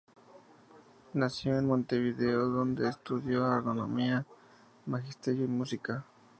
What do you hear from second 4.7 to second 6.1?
magisterio y música.